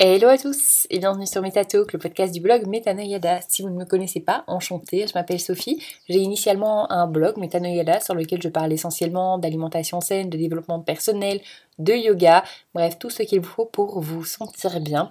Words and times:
Hello 0.00 0.28
à 0.28 0.38
tous 0.38 0.86
et 0.90 1.00
bienvenue 1.00 1.26
sur 1.26 1.42
MetaTalk, 1.42 1.92
le 1.92 1.98
podcast 1.98 2.32
du 2.32 2.38
blog 2.38 2.68
Metanoyada. 2.68 3.40
Si 3.48 3.62
vous 3.62 3.68
ne 3.68 3.74
me 3.74 3.84
connaissez 3.84 4.20
pas, 4.20 4.44
enchantée, 4.46 5.04
je 5.08 5.12
m'appelle 5.18 5.40
Sophie. 5.40 5.82
J'ai 6.08 6.20
initialement 6.20 6.88
un 6.92 7.08
blog 7.08 7.36
Metanoyada 7.36 7.98
sur 7.98 8.14
lequel 8.14 8.40
je 8.40 8.48
parle 8.48 8.72
essentiellement 8.72 9.38
d'alimentation 9.38 10.00
saine, 10.00 10.30
de 10.30 10.38
développement 10.38 10.78
personnel, 10.78 11.40
de 11.80 11.94
yoga, 11.94 12.44
bref, 12.74 12.96
tout 13.00 13.10
ce 13.10 13.24
qu'il 13.24 13.40
vous 13.40 13.48
faut 13.48 13.64
pour 13.64 13.98
vous 14.00 14.24
sentir 14.24 14.78
bien. 14.78 15.10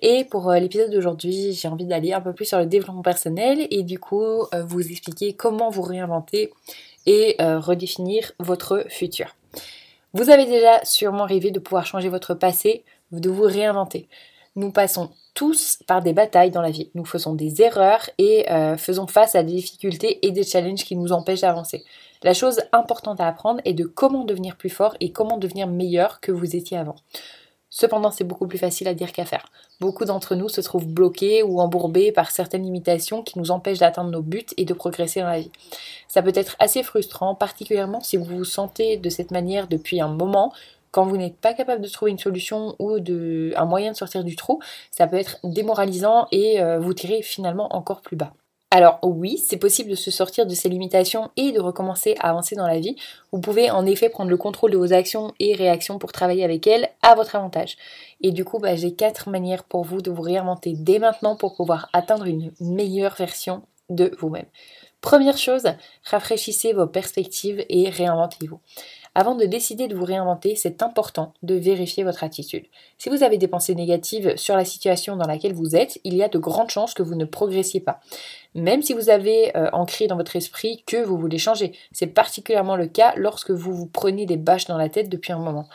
Et 0.00 0.24
pour 0.24 0.48
euh, 0.48 0.58
l'épisode 0.58 0.90
d'aujourd'hui, 0.90 1.52
j'ai 1.52 1.68
envie 1.68 1.84
d'aller 1.84 2.14
un 2.14 2.22
peu 2.22 2.32
plus 2.32 2.46
sur 2.46 2.58
le 2.58 2.64
développement 2.64 3.02
personnel 3.02 3.66
et 3.70 3.82
du 3.82 3.98
coup 3.98 4.22
euh, 4.54 4.64
vous 4.64 4.80
expliquer 4.80 5.34
comment 5.34 5.68
vous 5.68 5.82
réinventer 5.82 6.54
et 7.04 7.36
euh, 7.42 7.60
redéfinir 7.60 8.32
votre 8.38 8.86
futur. 8.88 9.36
Vous 10.14 10.30
avez 10.30 10.46
déjà 10.46 10.82
sûrement 10.84 11.26
rêvé 11.26 11.50
de 11.50 11.58
pouvoir 11.58 11.84
changer 11.84 12.08
votre 12.08 12.32
passé, 12.32 12.82
de 13.20 13.30
vous 13.30 13.44
réinventer. 13.44 14.08
Nous 14.54 14.70
passons 14.70 15.10
tous 15.34 15.78
par 15.86 16.02
des 16.02 16.12
batailles 16.12 16.50
dans 16.50 16.60
la 16.60 16.70
vie. 16.70 16.90
Nous 16.94 17.06
faisons 17.06 17.34
des 17.34 17.62
erreurs 17.62 18.08
et 18.18 18.50
euh, 18.50 18.76
faisons 18.76 19.06
face 19.06 19.34
à 19.34 19.42
des 19.42 19.54
difficultés 19.54 20.26
et 20.26 20.30
des 20.30 20.42
challenges 20.44 20.84
qui 20.84 20.96
nous 20.96 21.12
empêchent 21.12 21.40
d'avancer. 21.40 21.84
La 22.22 22.34
chose 22.34 22.60
importante 22.72 23.20
à 23.20 23.26
apprendre 23.26 23.60
est 23.64 23.72
de 23.72 23.84
comment 23.84 24.24
devenir 24.24 24.56
plus 24.56 24.70
fort 24.70 24.94
et 25.00 25.10
comment 25.10 25.38
devenir 25.38 25.66
meilleur 25.68 26.20
que 26.20 26.32
vous 26.32 26.54
étiez 26.54 26.76
avant. 26.76 26.96
Cependant, 27.74 28.10
c'est 28.10 28.24
beaucoup 28.24 28.46
plus 28.46 28.58
facile 28.58 28.86
à 28.86 28.92
dire 28.92 29.12
qu'à 29.12 29.24
faire. 29.24 29.46
Beaucoup 29.80 30.04
d'entre 30.04 30.34
nous 30.34 30.50
se 30.50 30.60
trouvent 30.60 30.86
bloqués 30.86 31.42
ou 31.42 31.58
embourbés 31.58 32.12
par 32.12 32.30
certaines 32.30 32.64
limitations 32.64 33.22
qui 33.22 33.38
nous 33.38 33.50
empêchent 33.50 33.78
d'atteindre 33.78 34.10
nos 34.10 34.20
buts 34.20 34.44
et 34.58 34.66
de 34.66 34.74
progresser 34.74 35.20
dans 35.20 35.28
la 35.28 35.40
vie. 35.40 35.50
Ça 36.06 36.20
peut 36.20 36.32
être 36.34 36.54
assez 36.58 36.82
frustrant, 36.82 37.34
particulièrement 37.34 38.02
si 38.02 38.18
vous 38.18 38.26
vous 38.26 38.44
sentez 38.44 38.98
de 38.98 39.08
cette 39.08 39.30
manière 39.30 39.68
depuis 39.68 40.02
un 40.02 40.08
moment, 40.08 40.52
quand 40.92 41.04
vous 41.04 41.16
n'êtes 41.16 41.38
pas 41.38 41.54
capable 41.54 41.82
de 41.82 41.88
trouver 41.88 42.12
une 42.12 42.18
solution 42.18 42.76
ou 42.78 43.00
de, 43.00 43.52
un 43.56 43.64
moyen 43.64 43.90
de 43.90 43.96
sortir 43.96 44.22
du 44.22 44.36
trou, 44.36 44.60
ça 44.90 45.08
peut 45.08 45.16
être 45.16 45.38
démoralisant 45.42 46.28
et 46.30 46.60
euh, 46.60 46.78
vous 46.78 46.94
tirer 46.94 47.22
finalement 47.22 47.74
encore 47.74 48.02
plus 48.02 48.16
bas. 48.16 48.34
Alors 48.70 48.98
oui, 49.02 49.36
c'est 49.36 49.58
possible 49.58 49.90
de 49.90 49.94
se 49.94 50.10
sortir 50.10 50.46
de 50.46 50.54
ces 50.54 50.70
limitations 50.70 51.30
et 51.36 51.52
de 51.52 51.60
recommencer 51.60 52.14
à 52.20 52.30
avancer 52.30 52.56
dans 52.56 52.66
la 52.66 52.78
vie. 52.78 52.96
Vous 53.30 53.38
pouvez 53.38 53.70
en 53.70 53.84
effet 53.84 54.08
prendre 54.08 54.30
le 54.30 54.38
contrôle 54.38 54.70
de 54.70 54.78
vos 54.78 54.94
actions 54.94 55.34
et 55.40 55.54
réactions 55.54 55.98
pour 55.98 56.10
travailler 56.10 56.42
avec 56.42 56.66
elles 56.66 56.88
à 57.02 57.14
votre 57.14 57.36
avantage. 57.36 57.76
Et 58.22 58.30
du 58.30 58.46
coup, 58.46 58.58
bah, 58.58 58.74
j'ai 58.74 58.94
quatre 58.94 59.28
manières 59.28 59.64
pour 59.64 59.84
vous 59.84 60.00
de 60.00 60.10
vous 60.10 60.22
réinventer 60.22 60.72
dès 60.74 60.98
maintenant 60.98 61.36
pour 61.36 61.54
pouvoir 61.54 61.90
atteindre 61.92 62.24
une 62.24 62.50
meilleure 62.60 63.14
version 63.14 63.60
de 63.90 64.10
vous-même. 64.18 64.46
Première 65.02 65.36
chose, 65.36 65.64
rafraîchissez 66.04 66.72
vos 66.72 66.86
perspectives 66.86 67.64
et 67.68 67.90
réinventez-vous. 67.90 68.60
Avant 69.14 69.34
de 69.34 69.44
décider 69.44 69.88
de 69.88 69.94
vous 69.94 70.06
réinventer, 70.06 70.56
c'est 70.56 70.82
important 70.82 71.34
de 71.42 71.54
vérifier 71.54 72.02
votre 72.02 72.24
attitude. 72.24 72.64
Si 72.96 73.10
vous 73.10 73.22
avez 73.22 73.36
des 73.36 73.46
pensées 73.46 73.74
négatives 73.74 74.36
sur 74.36 74.56
la 74.56 74.64
situation 74.64 75.16
dans 75.16 75.26
laquelle 75.26 75.52
vous 75.52 75.76
êtes, 75.76 76.00
il 76.04 76.14
y 76.14 76.22
a 76.22 76.28
de 76.28 76.38
grandes 76.38 76.70
chances 76.70 76.94
que 76.94 77.02
vous 77.02 77.14
ne 77.14 77.26
progressiez 77.26 77.80
pas. 77.80 78.00
Même 78.54 78.82
si 78.82 78.94
vous 78.94 79.10
avez 79.10 79.54
euh, 79.54 79.68
ancré 79.74 80.06
dans 80.06 80.16
votre 80.16 80.36
esprit 80.36 80.82
que 80.86 80.96
vous 81.04 81.18
voulez 81.18 81.36
changer, 81.36 81.72
c'est 81.92 82.06
particulièrement 82.06 82.76
le 82.76 82.86
cas 82.86 83.12
lorsque 83.16 83.50
vous 83.50 83.74
vous 83.74 83.86
prenez 83.86 84.24
des 84.24 84.38
bâches 84.38 84.64
dans 84.64 84.78
la 84.78 84.88
tête 84.88 85.10
depuis 85.10 85.32
un 85.32 85.38
moment. 85.38 85.68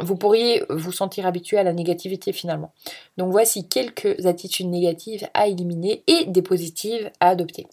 vous 0.00 0.16
pourriez 0.16 0.64
vous 0.68 0.92
sentir 0.92 1.24
habitué 1.26 1.56
à 1.56 1.62
la 1.62 1.72
négativité 1.72 2.32
finalement. 2.32 2.72
Donc 3.16 3.30
voici 3.30 3.66
quelques 3.66 4.26
attitudes 4.26 4.68
négatives 4.68 5.26
à 5.32 5.46
éliminer 5.46 6.02
et 6.06 6.26
des 6.26 6.42
positives 6.42 7.10
à 7.20 7.28
adopter. 7.28 7.66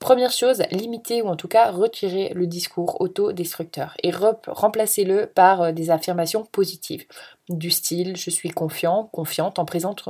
Première 0.00 0.32
chose, 0.32 0.62
limitez 0.70 1.20
ou 1.20 1.28
en 1.28 1.36
tout 1.36 1.46
cas 1.46 1.70
retirez 1.70 2.30
le 2.30 2.46
discours 2.46 3.02
autodestructeur 3.02 3.94
et 4.02 4.10
remplacez-le 4.10 5.26
par 5.26 5.60
euh, 5.60 5.72
des 5.72 5.90
affirmations 5.90 6.46
positives 6.46 7.04
du 7.50 7.70
style 7.70 8.16
je 8.16 8.30
suis 8.30 8.48
confiant, 8.48 9.10
confiante 9.12 9.58
en 9.58 9.66
présence, 9.66 10.06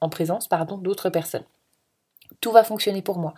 en 0.00 0.76
d'autres 0.78 1.10
personnes. 1.10 1.44
Tout 2.40 2.52
va 2.52 2.62
fonctionner 2.62 3.02
pour 3.02 3.18
moi. 3.18 3.34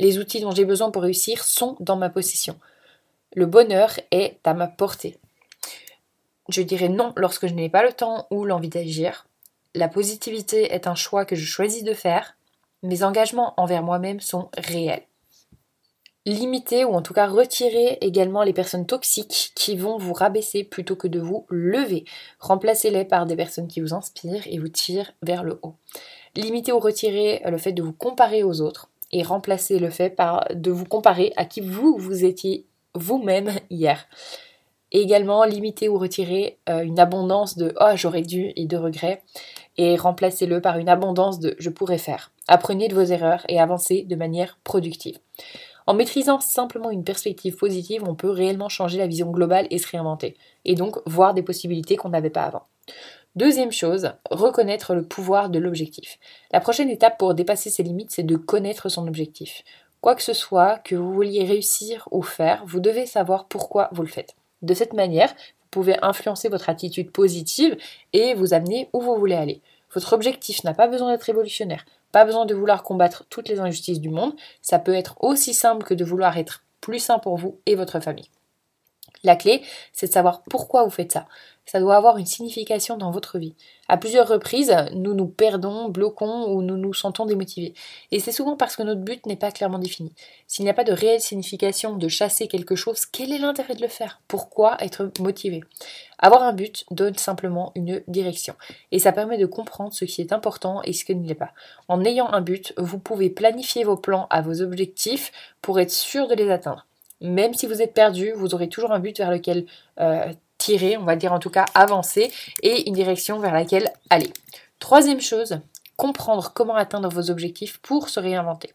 Les 0.00 0.18
outils 0.18 0.40
dont 0.40 0.50
j'ai 0.50 0.64
besoin 0.64 0.90
pour 0.90 1.02
réussir 1.02 1.44
sont 1.44 1.76
dans 1.78 1.96
ma 1.96 2.10
possession. 2.10 2.58
Le 3.32 3.46
bonheur 3.46 3.92
est 4.10 4.40
à 4.44 4.52
ma 4.52 4.66
portée. 4.66 5.16
Je 6.48 6.62
dirais 6.62 6.88
non 6.88 7.12
lorsque 7.16 7.46
je 7.46 7.54
n'ai 7.54 7.70
pas 7.70 7.84
le 7.84 7.92
temps 7.92 8.26
ou 8.32 8.44
l'envie 8.44 8.68
d'agir. 8.68 9.28
La 9.76 9.86
positivité 9.86 10.74
est 10.74 10.88
un 10.88 10.96
choix 10.96 11.24
que 11.24 11.36
je 11.36 11.46
choisis 11.46 11.84
de 11.84 11.94
faire. 11.94 12.36
Mes 12.82 13.04
engagements 13.04 13.54
envers 13.56 13.84
moi-même 13.84 14.18
sont 14.18 14.50
réels 14.58 15.06
limiter 16.26 16.84
ou 16.84 16.92
en 16.92 17.02
tout 17.02 17.14
cas 17.14 17.28
retirer 17.28 17.98
également 18.00 18.42
les 18.42 18.52
personnes 18.52 18.84
toxiques 18.84 19.52
qui 19.54 19.76
vont 19.76 19.96
vous 19.96 20.12
rabaisser 20.12 20.64
plutôt 20.64 20.96
que 20.96 21.06
de 21.08 21.20
vous 21.20 21.46
lever. 21.48 22.04
Remplacez-les 22.40 23.04
par 23.04 23.26
des 23.26 23.36
personnes 23.36 23.68
qui 23.68 23.80
vous 23.80 23.94
inspirent 23.94 24.46
et 24.46 24.58
vous 24.58 24.68
tirent 24.68 25.12
vers 25.22 25.44
le 25.44 25.60
haut. 25.62 25.76
Limiter 26.34 26.72
ou 26.72 26.80
retirer 26.80 27.42
le 27.46 27.56
fait 27.56 27.72
de 27.72 27.82
vous 27.82 27.92
comparer 27.92 28.42
aux 28.42 28.60
autres 28.60 28.90
et 29.12 29.22
remplacer 29.22 29.78
le 29.78 29.88
fait 29.88 30.18
de 30.52 30.70
vous 30.70 30.84
comparer 30.84 31.32
à 31.36 31.44
qui 31.44 31.60
vous 31.60 31.96
vous 31.96 32.24
étiez 32.24 32.66
vous-même 32.94 33.52
hier. 33.70 34.06
Également 34.90 35.44
limiter 35.44 35.88
ou 35.88 35.98
retirer 35.98 36.58
euh, 36.68 36.82
une 36.82 36.98
abondance 36.98 37.56
de 37.56 37.74
oh 37.80 37.92
j'aurais 37.94 38.22
dû 38.22 38.52
et 38.56 38.66
de 38.66 38.76
regrets 38.76 39.22
et 39.78 39.96
remplacez-le 39.96 40.60
par 40.60 40.78
une 40.78 40.88
abondance 40.88 41.38
de 41.38 41.54
je 41.58 41.70
pourrais 41.70 41.98
faire. 41.98 42.32
Apprenez 42.48 42.88
de 42.88 42.94
vos 42.94 43.02
erreurs 43.02 43.44
et 43.48 43.60
avancez 43.60 44.02
de 44.02 44.16
manière 44.16 44.58
productive. 44.64 45.18
En 45.86 45.94
maîtrisant 45.94 46.40
simplement 46.40 46.90
une 46.90 47.04
perspective 47.04 47.56
positive, 47.56 48.02
on 48.04 48.16
peut 48.16 48.30
réellement 48.30 48.68
changer 48.68 48.98
la 48.98 49.06
vision 49.06 49.30
globale 49.30 49.68
et 49.70 49.78
se 49.78 49.88
réinventer, 49.88 50.36
et 50.64 50.74
donc 50.74 50.98
voir 51.06 51.32
des 51.32 51.42
possibilités 51.42 51.96
qu'on 51.96 52.08
n'avait 52.08 52.30
pas 52.30 52.42
avant. 52.42 52.66
Deuxième 53.36 53.70
chose, 53.70 54.12
reconnaître 54.30 54.94
le 54.94 55.02
pouvoir 55.02 55.50
de 55.50 55.58
l'objectif. 55.58 56.18
La 56.52 56.60
prochaine 56.60 56.90
étape 56.90 57.18
pour 57.18 57.34
dépasser 57.34 57.70
ses 57.70 57.82
limites, 57.82 58.10
c'est 58.10 58.22
de 58.22 58.36
connaître 58.36 58.88
son 58.88 59.06
objectif. 59.06 59.62
Quoi 60.00 60.14
que 60.14 60.22
ce 60.22 60.32
soit 60.32 60.78
que 60.78 60.94
vous 60.94 61.12
vouliez 61.12 61.44
réussir 61.44 62.08
ou 62.10 62.22
faire, 62.22 62.64
vous 62.66 62.80
devez 62.80 63.06
savoir 63.06 63.46
pourquoi 63.46 63.88
vous 63.92 64.02
le 64.02 64.08
faites. 64.08 64.34
De 64.62 64.74
cette 64.74 64.94
manière, 64.94 65.28
vous 65.28 65.68
pouvez 65.70 65.96
influencer 66.02 66.48
votre 66.48 66.70
attitude 66.70 67.12
positive 67.12 67.76
et 68.12 68.34
vous 68.34 68.54
amener 68.54 68.88
où 68.92 69.00
vous 69.00 69.16
voulez 69.16 69.34
aller. 69.34 69.60
Votre 69.94 70.14
objectif 70.14 70.64
n'a 70.64 70.74
pas 70.74 70.88
besoin 70.88 71.12
d'être 71.12 71.24
révolutionnaire. 71.24 71.84
Pas 72.12 72.24
besoin 72.24 72.46
de 72.46 72.54
vouloir 72.54 72.82
combattre 72.82 73.24
toutes 73.28 73.48
les 73.48 73.60
injustices 73.60 74.00
du 74.00 74.10
monde, 74.10 74.34
ça 74.62 74.78
peut 74.78 74.94
être 74.94 75.16
aussi 75.20 75.54
simple 75.54 75.84
que 75.84 75.94
de 75.94 76.04
vouloir 76.04 76.36
être 76.38 76.64
plus 76.80 76.98
sain 76.98 77.18
pour 77.18 77.36
vous 77.36 77.60
et 77.66 77.74
votre 77.74 78.00
famille. 78.00 78.30
La 79.24 79.36
clé, 79.36 79.62
c'est 79.92 80.06
de 80.08 80.12
savoir 80.12 80.42
pourquoi 80.42 80.84
vous 80.84 80.90
faites 80.90 81.12
ça. 81.12 81.26
Ça 81.66 81.80
doit 81.80 81.96
avoir 81.96 82.16
une 82.16 82.26
signification 82.26 82.96
dans 82.96 83.10
votre 83.10 83.40
vie. 83.40 83.56
À 83.88 83.96
plusieurs 83.96 84.28
reprises, 84.28 84.74
nous 84.94 85.14
nous 85.14 85.26
perdons, 85.26 85.88
bloquons 85.88 86.52
ou 86.52 86.62
nous 86.62 86.76
nous 86.76 86.94
sentons 86.94 87.26
démotivés. 87.26 87.74
Et 88.12 88.20
c'est 88.20 88.30
souvent 88.30 88.56
parce 88.56 88.76
que 88.76 88.84
notre 88.84 89.00
but 89.00 89.26
n'est 89.26 89.36
pas 89.36 89.50
clairement 89.50 89.80
défini. 89.80 90.12
S'il 90.46 90.64
n'y 90.64 90.70
a 90.70 90.74
pas 90.74 90.84
de 90.84 90.92
réelle 90.92 91.20
signification 91.20 91.96
de 91.96 92.06
chasser 92.06 92.46
quelque 92.46 92.76
chose, 92.76 93.04
quel 93.04 93.32
est 93.32 93.38
l'intérêt 93.38 93.74
de 93.74 93.82
le 93.82 93.88
faire? 93.88 94.20
Pourquoi 94.28 94.76
être 94.78 95.10
motivé? 95.18 95.64
Avoir 96.20 96.44
un 96.44 96.52
but 96.52 96.84
donne 96.92 97.16
simplement 97.16 97.72
une 97.74 98.00
direction. 98.06 98.54
Et 98.92 99.00
ça 99.00 99.10
permet 99.10 99.38
de 99.38 99.46
comprendre 99.46 99.92
ce 99.92 100.04
qui 100.04 100.20
est 100.20 100.32
important 100.32 100.82
et 100.84 100.92
ce 100.92 101.04
qui 101.04 101.16
ne 101.16 101.26
l'est 101.26 101.34
pas. 101.34 101.52
En 101.88 102.04
ayant 102.04 102.32
un 102.32 102.42
but, 102.42 102.74
vous 102.76 103.00
pouvez 103.00 103.28
planifier 103.28 103.82
vos 103.82 103.96
plans 103.96 104.28
à 104.30 104.40
vos 104.40 104.62
objectifs 104.62 105.32
pour 105.62 105.80
être 105.80 105.90
sûr 105.90 106.28
de 106.28 106.34
les 106.34 106.50
atteindre. 106.50 106.86
Même 107.20 107.54
si 107.54 107.66
vous 107.66 107.82
êtes 107.82 107.94
perdu, 107.94 108.32
vous 108.32 108.54
aurez 108.54 108.68
toujours 108.68 108.92
un 108.92 108.98
but 108.98 109.18
vers 109.18 109.30
lequel 109.30 109.66
euh, 110.00 110.32
tirer, 110.58 110.96
on 110.96 111.04
va 111.04 111.16
dire 111.16 111.32
en 111.32 111.38
tout 111.38 111.50
cas 111.50 111.64
avancer, 111.74 112.32
et 112.62 112.88
une 112.88 112.94
direction 112.94 113.38
vers 113.38 113.54
laquelle 113.54 113.92
aller. 114.10 114.32
Troisième 114.78 115.20
chose, 115.20 115.60
comprendre 115.96 116.52
comment 116.54 116.74
atteindre 116.74 117.08
vos 117.08 117.30
objectifs 117.30 117.78
pour 117.78 118.08
se 118.08 118.20
réinventer. 118.20 118.72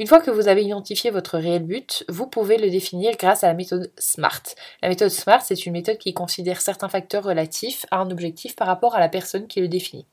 Une 0.00 0.06
fois 0.06 0.20
que 0.20 0.30
vous 0.30 0.48
avez 0.48 0.62
identifié 0.62 1.10
votre 1.10 1.38
réel 1.38 1.62
but, 1.62 2.04
vous 2.08 2.26
pouvez 2.26 2.56
le 2.56 2.70
définir 2.70 3.16
grâce 3.18 3.44
à 3.44 3.48
la 3.48 3.54
méthode 3.54 3.92
SMART. 3.98 4.42
La 4.82 4.88
méthode 4.88 5.10
SMART, 5.10 5.42
c'est 5.42 5.66
une 5.66 5.74
méthode 5.74 5.98
qui 5.98 6.14
considère 6.14 6.62
certains 6.62 6.88
facteurs 6.88 7.22
relatifs 7.22 7.84
à 7.90 7.98
un 7.98 8.10
objectif 8.10 8.56
par 8.56 8.66
rapport 8.66 8.94
à 8.94 9.00
la 9.00 9.10
personne 9.10 9.46
qui 9.46 9.60
le 9.60 9.68
définit. 9.68 10.06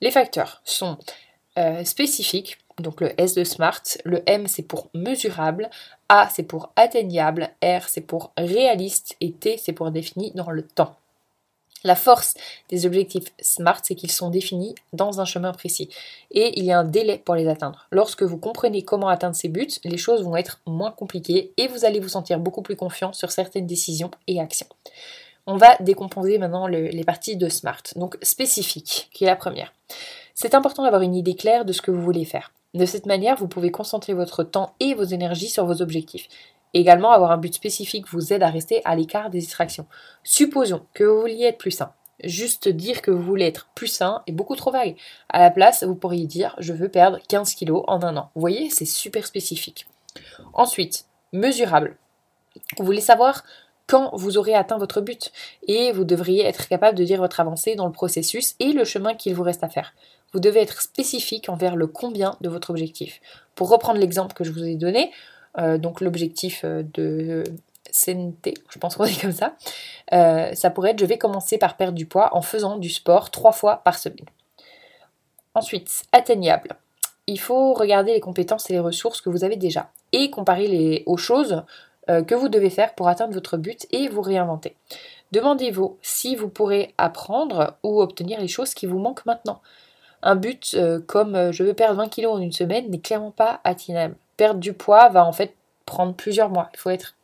Les 0.00 0.10
facteurs 0.10 0.60
sont 0.64 0.98
euh, 1.56 1.84
spécifiques, 1.84 2.58
donc 2.78 3.00
le 3.00 3.20
S 3.20 3.34
de 3.34 3.44
SMART, 3.44 3.82
le 4.04 4.22
M 4.26 4.46
c'est 4.46 4.62
pour 4.62 4.88
mesurable, 4.94 5.70
A 6.08 6.28
c'est 6.32 6.42
pour 6.42 6.72
atteignable, 6.76 7.50
R 7.62 7.88
c'est 7.88 8.00
pour 8.00 8.32
réaliste 8.36 9.16
et 9.20 9.32
T 9.32 9.58
c'est 9.58 9.72
pour 9.72 9.90
défini 9.90 10.32
dans 10.34 10.50
le 10.50 10.62
temps. 10.62 10.96
La 11.84 11.96
force 11.96 12.34
des 12.68 12.86
objectifs 12.86 13.32
SMART, 13.40 13.80
c'est 13.82 13.96
qu'ils 13.96 14.12
sont 14.12 14.30
définis 14.30 14.74
dans 14.92 15.20
un 15.20 15.24
chemin 15.24 15.52
précis 15.52 15.88
et 16.30 16.58
il 16.58 16.64
y 16.64 16.70
a 16.70 16.78
un 16.78 16.84
délai 16.84 17.18
pour 17.18 17.34
les 17.34 17.48
atteindre. 17.48 17.86
Lorsque 17.90 18.22
vous 18.22 18.38
comprenez 18.38 18.82
comment 18.82 19.08
atteindre 19.08 19.34
ces 19.34 19.48
buts, 19.48 19.66
les 19.82 19.96
choses 19.96 20.22
vont 20.22 20.36
être 20.36 20.60
moins 20.64 20.92
compliquées 20.92 21.52
et 21.56 21.66
vous 21.66 21.84
allez 21.84 21.98
vous 21.98 22.08
sentir 22.08 22.38
beaucoup 22.38 22.62
plus 22.62 22.76
confiant 22.76 23.12
sur 23.12 23.32
certaines 23.32 23.66
décisions 23.66 24.12
et 24.28 24.40
actions. 24.40 24.68
On 25.48 25.56
va 25.56 25.76
décomposer 25.80 26.38
maintenant 26.38 26.68
les 26.68 27.04
parties 27.04 27.36
de 27.36 27.48
SMART. 27.48 27.82
Donc 27.96 28.16
spécifique, 28.22 29.08
qui 29.12 29.24
est 29.24 29.28
la 29.28 29.34
première. 29.34 29.72
C'est 30.34 30.54
important 30.54 30.84
d'avoir 30.84 31.02
une 31.02 31.16
idée 31.16 31.34
claire 31.34 31.64
de 31.64 31.72
ce 31.72 31.82
que 31.82 31.90
vous 31.90 32.00
voulez 32.00 32.24
faire. 32.24 32.52
De 32.74 32.86
cette 32.86 33.06
manière, 33.06 33.36
vous 33.36 33.48
pouvez 33.48 33.70
concentrer 33.70 34.14
votre 34.14 34.44
temps 34.44 34.74
et 34.80 34.94
vos 34.94 35.04
énergies 35.04 35.48
sur 35.48 35.66
vos 35.66 35.82
objectifs. 35.82 36.28
Également, 36.74 37.10
avoir 37.10 37.30
un 37.30 37.36
but 37.36 37.54
spécifique 37.54 38.06
vous 38.08 38.32
aide 38.32 38.42
à 38.42 38.48
rester 38.48 38.80
à 38.84 38.96
l'écart 38.96 39.28
des 39.28 39.40
distractions. 39.40 39.86
Supposons 40.24 40.82
que 40.94 41.04
vous 41.04 41.20
vouliez 41.20 41.44
être 41.44 41.58
plus 41.58 41.70
sain. 41.70 41.92
Juste 42.24 42.68
dire 42.68 43.02
que 43.02 43.10
vous 43.10 43.22
voulez 43.22 43.46
être 43.46 43.68
plus 43.74 43.88
sain 43.88 44.22
est 44.26 44.32
beaucoup 44.32 44.56
trop 44.56 44.70
vague. 44.70 44.96
À 45.28 45.40
la 45.40 45.50
place, 45.50 45.82
vous 45.82 45.96
pourriez 45.96 46.26
dire 46.26 46.54
je 46.58 46.72
veux 46.72 46.88
perdre 46.88 47.18
15 47.28 47.54
kilos 47.54 47.84
en 47.88 48.02
un 48.02 48.16
an. 48.16 48.30
Vous 48.34 48.40
voyez, 48.40 48.70
c'est 48.70 48.86
super 48.86 49.26
spécifique. 49.26 49.86
Ensuite, 50.54 51.06
mesurable. 51.32 51.96
Vous 52.78 52.84
voulez 52.84 53.00
savoir 53.00 53.44
quand 53.86 54.10
vous 54.14 54.38
aurez 54.38 54.54
atteint 54.54 54.78
votre 54.78 55.00
but 55.00 55.32
et 55.66 55.92
vous 55.92 56.04
devriez 56.04 56.44
être 56.44 56.68
capable 56.68 56.96
de 56.96 57.04
dire 57.04 57.20
votre 57.20 57.40
avancée 57.40 57.74
dans 57.74 57.86
le 57.86 57.92
processus 57.92 58.54
et 58.60 58.72
le 58.72 58.84
chemin 58.84 59.14
qu'il 59.14 59.34
vous 59.34 59.42
reste 59.42 59.64
à 59.64 59.68
faire. 59.68 59.92
Vous 60.32 60.40
devez 60.40 60.60
être 60.60 60.80
spécifique 60.80 61.48
envers 61.48 61.76
le 61.76 61.86
combien 61.86 62.36
de 62.40 62.48
votre 62.48 62.70
objectif. 62.70 63.20
Pour 63.54 63.68
reprendre 63.68 63.98
l'exemple 63.98 64.34
que 64.34 64.44
je 64.44 64.52
vous 64.52 64.64
ai 64.64 64.76
donné, 64.76 65.10
euh, 65.58 65.76
donc 65.76 66.00
l'objectif 66.00 66.62
euh, 66.64 66.82
de 66.94 67.44
CNT, 67.90 68.54
je 68.70 68.78
pense 68.78 68.96
qu'on 68.96 69.04
est 69.04 69.20
comme 69.20 69.32
ça, 69.32 69.56
euh, 70.12 70.54
ça 70.54 70.70
pourrait 70.70 70.92
être 70.92 71.00
je 71.00 71.04
vais 71.04 71.18
commencer 71.18 71.58
par 71.58 71.76
perdre 71.76 71.94
du 71.94 72.06
poids 72.06 72.34
en 72.34 72.40
faisant 72.40 72.78
du 72.78 72.88
sport 72.88 73.30
trois 73.30 73.52
fois 73.52 73.82
par 73.84 73.98
semaine. 73.98 74.26
Ensuite, 75.54 76.04
atteignable. 76.12 76.76
Il 77.26 77.38
faut 77.38 77.74
regarder 77.74 78.14
les 78.14 78.20
compétences 78.20 78.70
et 78.70 78.72
les 78.72 78.80
ressources 78.80 79.20
que 79.20 79.28
vous 79.28 79.44
avez 79.44 79.56
déjà 79.56 79.90
et 80.12 80.30
comparer 80.30 80.66
les, 80.66 81.02
aux 81.06 81.16
choses 81.16 81.62
que 82.08 82.34
vous 82.34 82.48
devez 82.48 82.68
faire 82.68 82.96
pour 82.96 83.06
atteindre 83.06 83.32
votre 83.32 83.56
but 83.56 83.86
et 83.92 84.08
vous 84.08 84.22
réinventer. 84.22 84.74
Demandez-vous 85.30 85.98
si 86.02 86.34
vous 86.34 86.48
pourrez 86.48 86.94
apprendre 86.98 87.76
ou 87.84 88.02
obtenir 88.02 88.40
les 88.40 88.48
choses 88.48 88.74
qui 88.74 88.86
vous 88.86 88.98
manquent 88.98 89.24
maintenant. 89.24 89.60
Un 90.22 90.36
but 90.36 90.74
euh, 90.74 91.00
comme 91.00 91.52
je 91.52 91.62
veux 91.62 91.74
perdre 91.74 91.96
20 91.96 92.08
kg 92.08 92.26
en 92.26 92.38
une 92.38 92.52
semaine 92.52 92.88
n'est 92.90 93.00
clairement 93.00 93.30
pas 93.32 93.60
atteignable. 93.64 94.14
Perdre 94.36 94.60
du 94.60 94.72
poids 94.72 95.08
va 95.08 95.24
en 95.24 95.32
fait 95.32 95.54
prendre 95.84 96.14
plusieurs 96.14 96.48
mois. 96.48 96.70
Il 96.74 96.78
faut 96.78 96.90
être 96.90 97.14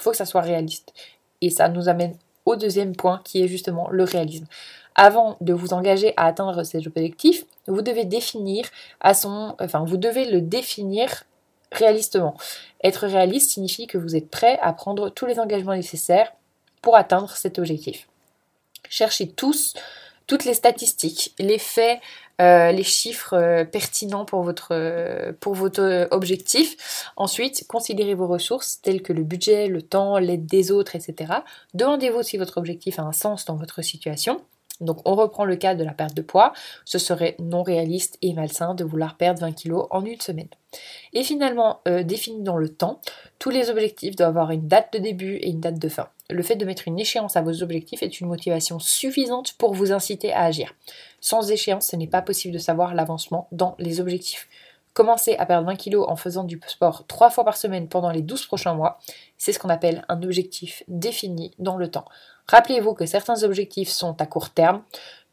faut 0.00 0.10
que 0.10 0.16
ça 0.16 0.26
soit 0.26 0.40
réaliste. 0.40 0.92
Et 1.40 1.50
ça 1.50 1.68
nous 1.68 1.88
amène 1.88 2.16
au 2.44 2.56
deuxième 2.56 2.96
point 2.96 3.20
qui 3.24 3.42
est 3.42 3.48
justement 3.48 3.88
le 3.90 4.04
réalisme. 4.04 4.46
Avant 4.94 5.36
de 5.40 5.52
vous 5.52 5.72
engager 5.72 6.14
à 6.16 6.26
atteindre 6.26 6.64
ces 6.64 6.86
objectifs, 6.86 7.44
vous 7.68 7.82
devez 7.82 8.04
définir 8.04 8.64
à 9.00 9.14
son, 9.14 9.54
enfin 9.60 9.84
vous 9.84 9.96
devez 9.96 10.24
le 10.24 10.40
définir 10.40 11.24
réalistement. 11.70 12.36
Être 12.82 13.06
réaliste 13.06 13.50
signifie 13.50 13.86
que 13.86 13.98
vous 13.98 14.16
êtes 14.16 14.30
prêt 14.30 14.58
à 14.60 14.72
prendre 14.72 15.10
tous 15.10 15.26
les 15.26 15.38
engagements 15.38 15.76
nécessaires 15.76 16.32
pour 16.82 16.96
atteindre 16.96 17.36
cet 17.36 17.58
objectif. 17.58 18.08
Cherchez 18.88 19.28
tous 19.28 19.74
toutes 20.26 20.44
les 20.44 20.54
statistiques, 20.54 21.34
les 21.38 21.58
faits, 21.58 22.00
euh, 22.40 22.70
les 22.70 22.84
chiffres 22.84 23.34
euh, 23.34 23.64
pertinents 23.64 24.24
pour 24.24 24.42
votre, 24.42 24.68
euh, 24.72 25.32
pour 25.40 25.54
votre 25.54 26.06
objectif. 26.12 27.10
Ensuite, 27.16 27.66
considérez 27.68 28.14
vos 28.14 28.28
ressources 28.28 28.80
telles 28.80 29.02
que 29.02 29.12
le 29.12 29.24
budget, 29.24 29.66
le 29.66 29.82
temps, 29.82 30.18
l'aide 30.18 30.46
des 30.46 30.70
autres, 30.70 30.94
etc. 30.94 31.32
Demandez-vous 31.74 32.22
si 32.22 32.36
votre 32.36 32.58
objectif 32.58 32.98
a 32.98 33.02
un 33.02 33.12
sens 33.12 33.44
dans 33.44 33.56
votre 33.56 33.82
situation. 33.82 34.40
Donc 34.80 34.98
on 35.04 35.14
reprend 35.14 35.44
le 35.44 35.56
cas 35.56 35.74
de 35.74 35.84
la 35.84 35.92
perte 35.92 36.14
de 36.14 36.22
poids. 36.22 36.52
Ce 36.84 36.98
serait 36.98 37.36
non 37.38 37.62
réaliste 37.62 38.18
et 38.22 38.32
malsain 38.32 38.74
de 38.74 38.84
vouloir 38.84 39.16
perdre 39.16 39.40
20 39.40 39.52
kg 39.52 39.86
en 39.90 40.04
une 40.04 40.20
semaine. 40.20 40.48
Et 41.12 41.22
finalement, 41.22 41.80
euh, 41.88 42.02
défini 42.02 42.42
dans 42.42 42.56
le 42.56 42.68
temps, 42.68 43.00
tous 43.38 43.50
les 43.50 43.70
objectifs 43.70 44.16
doivent 44.16 44.30
avoir 44.30 44.50
une 44.50 44.68
date 44.68 44.92
de 44.92 44.98
début 44.98 45.36
et 45.36 45.48
une 45.48 45.60
date 45.60 45.78
de 45.78 45.88
fin. 45.88 46.08
Le 46.30 46.42
fait 46.42 46.56
de 46.56 46.66
mettre 46.66 46.86
une 46.86 46.98
échéance 46.98 47.36
à 47.36 47.40
vos 47.40 47.62
objectifs 47.62 48.02
est 48.02 48.20
une 48.20 48.28
motivation 48.28 48.78
suffisante 48.78 49.54
pour 49.54 49.72
vous 49.72 49.92
inciter 49.92 50.32
à 50.32 50.42
agir. 50.42 50.74
Sans 51.20 51.50
échéance, 51.50 51.88
ce 51.88 51.96
n'est 51.96 52.06
pas 52.06 52.20
possible 52.20 52.52
de 52.52 52.58
savoir 52.58 52.94
l'avancement 52.94 53.48
dans 53.50 53.74
les 53.78 54.00
objectifs. 54.00 54.46
Commencer 54.98 55.36
à 55.36 55.46
perdre 55.46 55.64
20 55.68 55.76
kg 55.76 55.98
en 56.08 56.16
faisant 56.16 56.42
du 56.42 56.60
sport 56.66 57.06
3 57.06 57.30
fois 57.30 57.44
par 57.44 57.56
semaine 57.56 57.86
pendant 57.88 58.10
les 58.10 58.20
12 58.20 58.46
prochains 58.46 58.74
mois, 58.74 58.98
c'est 59.36 59.52
ce 59.52 59.60
qu'on 59.60 59.68
appelle 59.68 60.04
un 60.08 60.20
objectif 60.24 60.82
défini 60.88 61.54
dans 61.60 61.76
le 61.76 61.88
temps. 61.88 62.04
Rappelez-vous 62.48 62.94
que 62.94 63.06
certains 63.06 63.44
objectifs 63.44 63.90
sont 63.90 64.20
à 64.20 64.26
court 64.26 64.50
terme, 64.50 64.82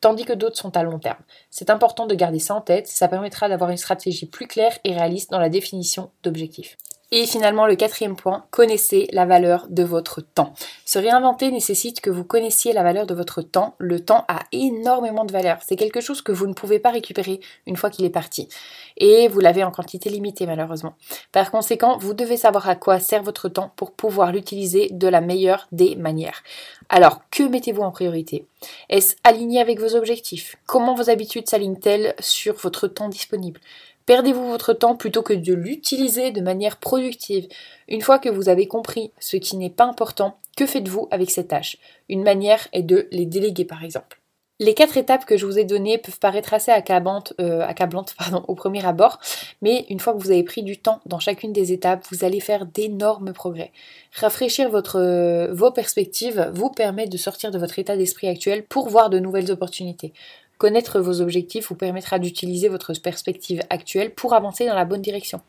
tandis 0.02 0.24
que 0.24 0.34
d'autres 0.34 0.56
sont 0.56 0.78
à 0.78 0.84
long 0.84 1.00
terme. 1.00 1.18
C'est 1.50 1.72
important 1.72 2.06
de 2.06 2.14
garder 2.14 2.38
ça 2.38 2.54
en 2.54 2.62
tête, 2.62 2.86
ça 2.86 3.08
permettra 3.08 3.50
d'avoir 3.50 3.72
une 3.72 3.78
stratégie 3.78 4.28
plus 4.28 4.46
claire 4.46 4.78
et 4.84 4.94
réaliste 4.94 5.32
dans 5.32 5.40
la 5.40 5.50
définition 5.50 6.12
d'objectifs. 6.22 6.78
Et 7.12 7.28
finalement, 7.28 7.68
le 7.68 7.76
quatrième 7.76 8.16
point, 8.16 8.46
connaissez 8.50 9.08
la 9.12 9.26
valeur 9.26 9.68
de 9.70 9.84
votre 9.84 10.22
temps. 10.22 10.54
Se 10.86 10.98
réinventer 10.98 11.52
nécessite 11.52 12.02
que 12.02 12.10
vous 12.10 12.24
connaissiez 12.24 12.74
la 12.74 12.84
valeur 12.84 13.06
de 13.06 13.14
votre 13.14 13.42
temps. 13.42 13.76
Le 13.78 14.00
temps 14.00 14.26
a 14.28 14.40
énormément 14.52 15.24
de 15.24 15.32
valeur. 15.32 15.60
C'est 15.66 15.76
quelque 15.76 16.02
chose 16.02 16.22
que 16.22 16.32
vous 16.32 16.48
ne 16.48 16.54
pouvez 16.54 16.80
pas 16.80 16.90
récupérer 16.90 17.40
une 17.68 17.78
fois 17.78 17.90
qu'il 17.90 18.06
est 18.06 18.10
parti. 18.10 18.50
Et 18.98 19.28
vous 19.28 19.40
l'avez 19.40 19.64
en 19.64 19.72
quantité 19.72 20.10
limitée 20.10 20.48
malheureusement. 20.48 20.96
Par 21.32 21.52
conséquent, 21.52 21.98
vous 21.98 22.14
devez 22.14 22.38
savoir 22.38 22.68
à 22.68 22.76
quoi 22.76 23.00
sert 23.00 23.24
votre 23.24 23.50
temps 23.50 23.72
pour 23.76 23.92
pouvoir 23.92 24.32
l'utiliser 24.32 24.90
de 24.92 25.08
la 25.08 25.22
meilleure 25.22 25.68
des 25.72 25.96
manières. 25.96 26.44
Alors, 26.90 27.22
que 27.30 27.44
mettez-vous 27.44 27.82
en 27.82 27.92
priorité? 27.92 28.48
Est-ce 28.90 29.16
aligné 29.24 29.62
avec 29.62 29.80
vos 29.80 29.96
objectifs? 29.96 30.56
Comment 30.66 30.96
vos 30.96 31.10
habitudes 31.10 31.48
s'alignent-elles 31.48 32.16
sur 32.20 32.56
votre 32.56 32.88
temps 32.88 33.10
disponible? 33.10 33.60
Perdez-vous 34.06 34.48
votre 34.48 34.74
temps 34.74 34.96
plutôt 34.96 35.24
que 35.24 35.34
de 35.34 35.54
l'utiliser 35.54 36.32
de 36.32 36.42
manière 36.42 36.78
productive. 36.78 37.48
Une 37.88 38.02
fois 38.02 38.20
que 38.20 38.30
vous 38.30 38.50
avez 38.50 38.68
compris 38.68 39.12
ce 39.20 39.38
qui 39.38 39.58
n'est 39.58 39.72
pas 39.72 39.86
important, 39.86 40.38
que 40.56 40.68
faites-vous 40.68 41.08
avec 41.10 41.32
ces 41.32 41.48
tâches? 41.48 41.78
Une 42.08 42.24
manière 42.24 42.68
est 42.72 42.84
de 42.84 43.08
les 43.12 43.26
déléguer 43.26 43.66
par 43.66 43.84
exemple. 43.84 44.22
Les 44.62 44.74
quatre 44.74 44.96
étapes 44.96 45.26
que 45.26 45.36
je 45.36 45.46
vous 45.46 45.60
ai 45.60 45.66
données 45.66 45.98
peuvent 45.98 46.20
paraître 46.20 46.54
assez 46.54 46.72
accablantes, 46.72 47.34
euh, 47.42 47.68
au 48.48 48.56
premier 48.56 48.86
abord, 48.86 49.20
mais 49.62 49.86
une 49.90 50.00
fois 50.00 50.14
que 50.14 50.20
vous 50.20 50.32
avez 50.32 50.44
pris 50.44 50.64
du 50.64 50.78
temps 50.78 51.02
dans 51.06 51.20
chacune 51.20 51.52
des 51.52 51.74
étapes, 51.74 52.06
vous 52.10 52.24
allez 52.24 52.40
faire 52.40 52.66
d'énormes 52.66 53.34
progrès. 53.34 53.74
Rafraîchir 54.14 54.70
euh, 54.96 55.50
vos 55.52 55.72
perspectives 55.72 56.50
vous 56.54 56.70
permet 56.70 57.08
de 57.08 57.18
sortir 57.18 57.52
de 57.52 57.58
votre 57.58 57.80
état 57.80 57.98
d'esprit 57.98 58.30
actuel 58.30 58.64
pour 58.64 58.88
voir 58.88 59.10
de 59.10 59.20
nouvelles 59.20 59.52
opportunités. 59.52 60.14
Connaître 60.58 61.02
vos 61.02 61.20
objectifs 61.22 61.68
vous 61.70 61.76
permettra 61.76 62.18
d'utiliser 62.18 62.70
votre 62.70 62.94
perspective 62.94 63.62
actuelle 63.70 64.14
pour 64.14 64.34
avancer 64.34 64.66
dans 64.66 64.76
la 64.76 64.86
bonne 64.86 65.02
direction. 65.02 65.42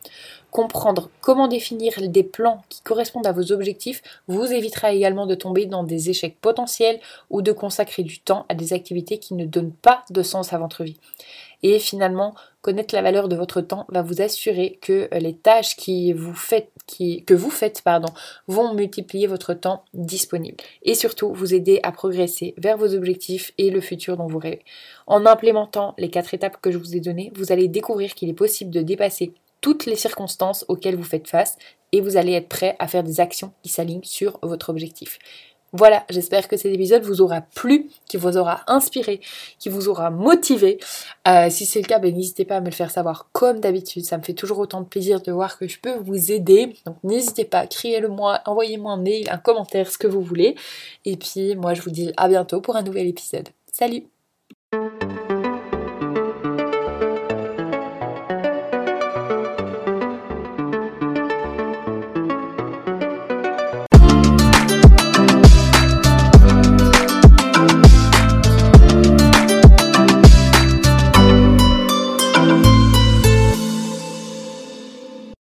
Comprendre 0.50 1.11
comment 1.20 1.47
définir 1.47 1.93
des 2.00 2.25
plans 2.25 2.62
qui 2.69 2.82
correspondent 2.82 3.26
à 3.26 3.32
vos 3.32 3.53
objectifs 3.53 4.03
vous 4.26 4.44
évitera 4.44 4.93
également 4.93 5.26
de 5.26 5.35
tomber 5.35 5.67
dans 5.67 5.85
des 5.85 6.11
échecs 6.11 6.38
potentiels 6.41 6.99
ou 7.31 7.41
de 7.41 7.53
consacrer 7.53 8.03
du 8.03 8.19
temps 8.19 8.47
à 8.49 8.55
des 8.55 8.73
activités 8.73 9.19
qui 9.19 9.35
ne 9.35 9.45
donnent 9.45 9.73
pas 9.73 10.04
de 10.11 10.23
sens 10.23 10.52
à 10.52 10.59
votre 10.59 10.83
vie. 10.83 10.99
Et 11.62 11.78
finalement, 11.78 12.35
connaître 12.61 12.95
la 12.95 13.02
valeur 13.02 13.28
de 13.28 13.37
votre 13.37 13.61
temps 13.61 13.87
va 13.88 14.02
vous 14.02 14.21
assurer 14.21 14.78
que 14.80 15.09
les 15.12 15.35
tâches 15.35 15.76
qui 15.76 16.12
vous 16.12 16.35
faites, 16.35 16.71
que 16.87 17.35
vous 17.35 17.50
faites 17.50 17.83
pardon, 17.83 18.09
vont 18.47 18.75
multiplier 18.75 19.26
votre 19.26 19.55
temps 19.55 19.85
disponible. 19.95 20.57
Et 20.83 20.95
surtout, 20.95 21.33
vous 21.33 21.55
aider 21.55 21.81
à 21.83 21.93
progresser 21.93 22.55
vers 22.57 22.76
vos 22.76 22.95
objectifs 22.95 23.52
et 23.59 23.71
le 23.71 23.81
futur 23.81 24.16
dont 24.16 24.26
vous 24.26 24.38
rêvez. 24.38 24.62
En 25.07 25.26
implémentant 25.26 25.95
les 25.99 26.11
quatre 26.11 26.35
étapes 26.35 26.61
que 26.61 26.71
je 26.71 26.78
vous 26.78 26.97
ai 26.97 27.00
données, 27.00 27.33
vous 27.35 27.52
allez 27.52 27.69
découvrir 27.69 28.14
qu'il 28.14 28.28
est 28.28 28.35
possible 28.35 28.71
de 28.71 28.83
dépasser 28.83 29.33
toutes 29.61 29.87
les 29.87 29.97
circonstances 29.97 30.64
auxquelles 30.69 30.97
vous 30.97 31.02
faites 31.02 31.28
face 31.28 31.57
et 31.93 32.00
vous 32.00 32.16
allez 32.16 32.33
être 32.33 32.49
prêt 32.49 32.76
à 32.78 32.87
faire 32.87 33.02
des 33.02 33.21
actions 33.21 33.52
qui 33.62 33.69
s'alignent 33.69 34.05
sur 34.05 34.38
votre 34.43 34.69
objectif. 34.71 35.19
Voilà, 35.73 36.04
j'espère 36.08 36.49
que 36.49 36.56
cet 36.56 36.73
épisode 36.73 37.02
vous 37.02 37.20
aura 37.20 37.40
plu, 37.40 37.90
qui 38.08 38.16
vous 38.16 38.37
aura 38.37 38.62
inspiré, 38.66 39.20
qui 39.58 39.68
vous 39.68 39.88
aura 39.88 40.11
motivé. 40.11 40.78
Euh, 41.26 41.50
si 41.50 41.66
c'est 41.66 41.80
le 41.80 41.87
cas, 41.87 41.99
ben, 41.99 42.14
n'hésitez 42.14 42.44
pas 42.44 42.56
à 42.56 42.61
me 42.61 42.66
le 42.66 42.73
faire 42.73 42.90
savoir 42.90 43.28
comme 43.32 43.61
d'habitude. 43.61 44.04
Ça 44.04 44.16
me 44.16 44.23
fait 44.23 44.32
toujours 44.32 44.58
autant 44.58 44.80
de 44.80 44.87
plaisir 44.87 45.20
de 45.20 45.32
voir 45.32 45.58
que 45.58 45.68
je 45.68 45.78
peux 45.78 45.96
vous 45.96 46.30
aider. 46.32 46.76
Donc 46.87 46.96
n'hésitez 47.02 47.44
pas, 47.44 47.66
criez-le 47.66 48.08
moi, 48.08 48.40
envoyez-moi 48.46 48.92
un 48.92 48.96
mail, 48.96 49.28
un 49.30 49.38
commentaire, 49.38 49.90
ce 49.90 49.99
que 49.99 50.06
vous 50.06 50.23
voulez. 50.23 50.54
Et 51.04 51.16
puis 51.16 51.56
moi 51.56 51.75
je 51.75 51.82
vous 51.82 51.90
dis 51.90 52.12
à 52.16 52.28
bientôt 52.28 52.61
pour 52.61 52.76
un 52.76 52.82
nouvel 52.82 53.08
épisode. 53.08 53.49
Salut 53.70 54.04